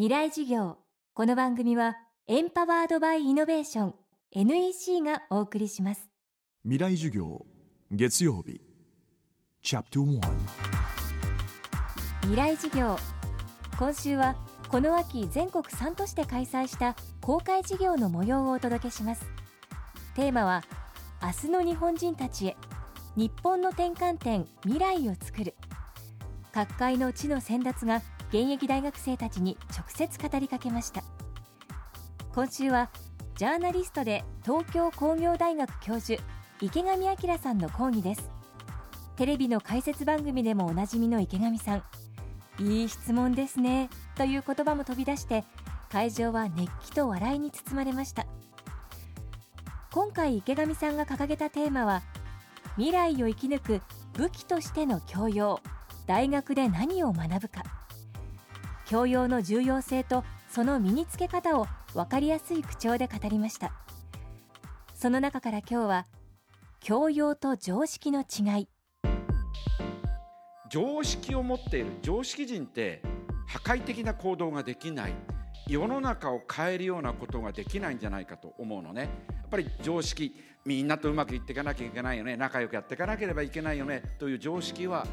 [0.00, 0.78] 未来事業。
[1.12, 3.94] この番組はエンパワードバイイノベーション
[4.32, 6.08] NEC がお送りします。
[6.62, 7.44] 未来授業
[7.90, 8.62] 月曜日。
[9.62, 10.20] チャプト1
[12.22, 12.96] 未来事業。
[13.78, 14.36] 今週は
[14.70, 19.26] この秋全国3都市で開催した公開事業の模様をお届けします。
[20.16, 20.62] テーマは
[21.22, 22.56] 明日の日本人たちへ
[23.16, 25.54] 日本の転換点未来を作る。
[26.54, 31.02] 各界の地の先達が現役大学生たちに直接語りかけました。
[32.32, 32.90] 今週は
[33.34, 36.22] ジャーナリストで東京工業大学教授
[36.60, 38.30] 池上彰さんの講義です。
[39.16, 41.82] テレビの解説番組でもおなじみの池上さん。
[42.60, 43.90] いい質問ですね。
[44.14, 45.44] という言葉も飛び出して
[45.90, 48.26] 会場は熱気と笑いに包まれました。
[49.90, 52.02] 今回池上さんが掲げたテーマは
[52.76, 53.80] 未来を生き抜く
[54.12, 55.60] 武器としての教養。
[56.06, 57.64] 大学で何を学ぶか。
[58.90, 63.72] 教養の重要性とその身につけ方を分かりやすい口調で語りました。
[64.94, 66.06] その中から今日は
[66.80, 68.68] 教養と常識の違い。
[70.68, 71.92] 常識を持っている。
[72.02, 73.00] 常識人って
[73.46, 75.14] 破壊的な行動ができない。
[75.68, 79.02] 世の中を変えるようなことができないんじゃないかと思うのね。
[79.02, 79.06] や
[79.46, 82.36] っぱり常識みんなとうまくいっていかなきゃいけないよね。
[82.36, 84.02] 仲良くやっていかなければいけないよね。
[84.18, 85.06] という常識は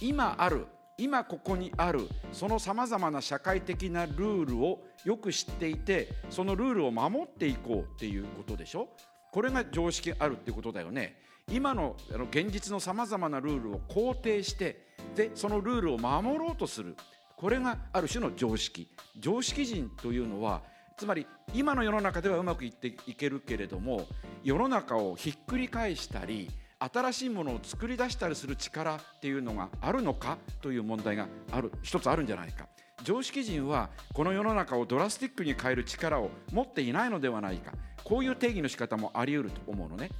[0.00, 8.88] 今ある今ここにあるそのさまざまな社会的なルールをよく知っていてそのルールを守っていこうっていうことでしょ？
[9.32, 11.16] これが常識あるってことだよね。
[11.50, 11.96] 今の
[12.30, 16.96] 現実のさまざまなルールを肯定してでそのルールを守ろうとする。
[17.36, 18.88] これがある種の常識。
[19.18, 20.62] 常識人というのは
[20.96, 24.06] つまり今の世の中ではうまくいっていけるけれども
[24.44, 26.48] 世の中をひっくり返したり
[26.92, 32.66] 新しいものを作り出したりする力っていうのがあるのかという問題がある一つあるんじゃないか。
[33.02, 37.72] 常識人はこの世の中をドラスティックに変える力を持っていないのではないか。
[38.02, 40.10] こういう定義の仕方もあり得ると思うのね。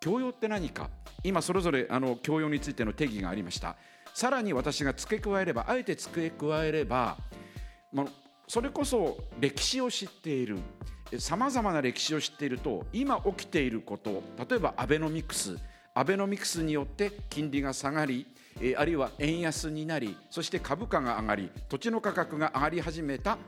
[0.00, 0.90] 教養って何か。
[1.24, 3.76] 今それぞれあの教養についての定義がありました。
[4.14, 7.16] さらに私が付け加えればあえて付け加えれば
[8.46, 10.58] それこそ歴史を知っている。
[11.18, 15.58] さまざまな歴史を知っていると今起きていること例えばアベノミクス。
[15.94, 18.26] アベノミクスによって金利が下がり
[18.76, 23.38] あるいは円安になりそして株価が上がり土地の価格が上がり始めた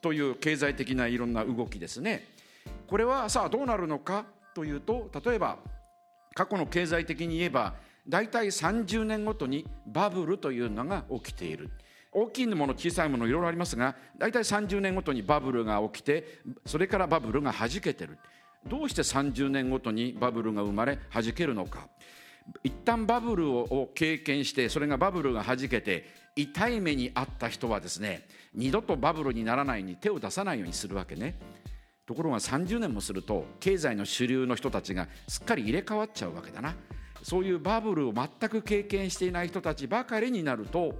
[0.00, 2.26] という経済的ないろんな動きですね。
[2.86, 4.24] これはさあどうなるのか
[4.54, 5.58] というと例えば
[6.34, 7.74] 過去の経済的に言えば
[8.08, 11.70] 大体30年ごとにバブルというのが起きている。
[12.14, 18.18] 大きいもの小さいものいろいろありますが大体30年ごとにバブルが起きてそれからバブルがはじけてる。
[18.66, 21.88] どうして30年ごとにバブルが生まれはじけるのか。
[22.64, 31.38] 一旦バブルを経験してそれがバブルがはじけて痛い目にあった人はですね二度とバブルにならないに手を出さないようにするわけね。
[32.04, 36.74] ところが30年もすると経済の主流の人たちがすっかり入れ替わっちゃうわけだな。
[37.22, 40.96] そういうバブルを全く経験していない人たちばかりになると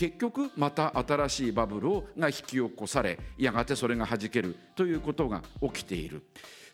[0.00, 6.22] 結局また新しいバブルが引き起こされやがてそれがはじけるということが起きている。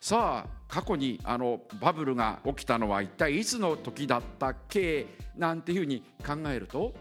[0.00, 5.06] さあ過去にあのバブルが起きたのは一体いつの時だったっけ？
[5.36, 6.94] なんていうふうに考えると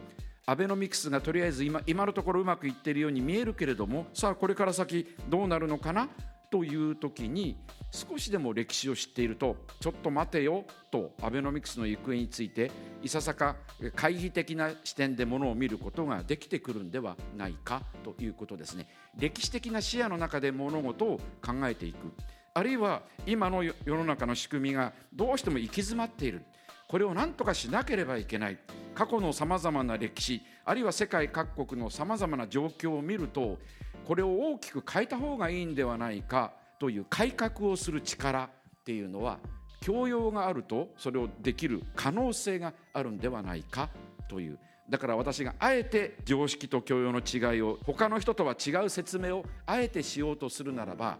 [0.47, 6.09] アベノミクスがとりあえず今今のところうまくいっているように見えるけれどもさあこれから先どうなるのかな？
[6.49, 7.55] という時に
[7.95, 12.69] 少しでも歴史を知っているとちょっと待てよとアベノミクスの行方について
[13.01, 18.87] いささか懐疑的な視点でものを見ることができてくるんではないかということですね。
[19.17, 22.11] 歴史的な視野の中で物事を考えていく。
[22.53, 26.43] あるいは今の世の中の仕組みがどうしても行き詰まっている。
[26.87, 28.57] これを何とかしなければいけない。
[28.93, 33.59] 過去のさまざまな歴史あるいは世界各国のさまざまな状況を見ると
[34.05, 36.53] これを大きく変えた方がいいんではないか。
[36.85, 38.49] という改革をする力っ
[38.83, 39.39] ていうのは
[39.81, 43.89] 教養があるとそれをできる可能性があるんではないか
[44.29, 44.59] という。
[44.87, 51.17] だから私があえて常識と教養の違いを他の人とは違う説明をあえてしようとするならば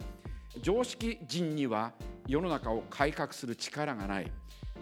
[0.62, 1.92] 常識人には
[2.28, 4.30] 世の中を改革する力がない。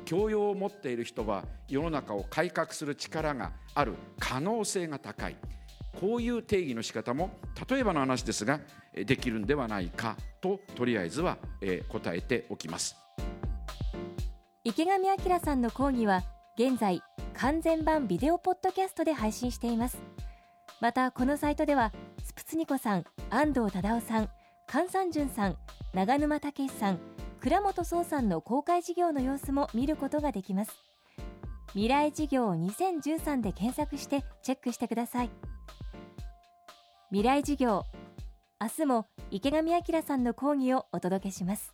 [0.04, 5.36] 教養を持っている人は世の中を改革する力がある可能性が高い。
[6.00, 7.30] こういう定義の仕方も
[7.68, 8.60] 例えばの話ですが
[8.94, 11.38] できるんではないかととりあえずは
[11.88, 12.96] 答えておきます。
[14.64, 16.22] 池上彰さんの講義は
[16.58, 17.02] 現在
[17.34, 19.98] 完全版ビデオポッドキャストで配信しています。
[20.80, 21.92] またこのサイトでは
[22.22, 24.30] スプツニコさん安藤忠雄さん
[24.68, 25.56] 菅三淳さん
[25.92, 26.98] 長沼武さん
[27.40, 30.72] 倉本壮さんの公開事業の様子も見ることができます。
[31.72, 35.30] 未来事業2013で検索してチェックしてください。
[37.14, 37.84] 未来事業。
[38.60, 41.72] 明日も池上彰さんの講義をお届けします。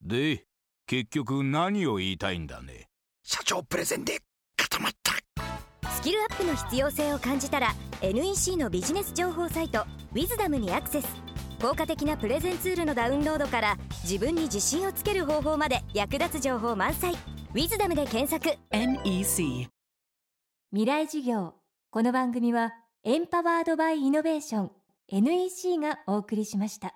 [0.00, 0.44] で
[0.86, 2.86] 結局何を言いたいんだね？
[3.24, 4.20] 社長プレゼンで
[4.56, 5.90] 固まった。
[5.90, 9.80] スキルアップの必要性を感じたら NEC のビジネス情報サイト
[10.14, 11.08] 「ウィズダムにアクセス。
[11.60, 17.14] 効果的なプレゼンツールのダウンロードから自分に自信をつける方法まで役立つ情報満載
[17.54, 18.56] 「ウィズダムで検索。
[18.70, 19.68] NEC
[20.70, 21.54] 未来事業。
[21.90, 22.70] この番組は
[23.02, 24.70] エンパワードバイイノベーション
[25.08, 26.94] NEC がお送りしました。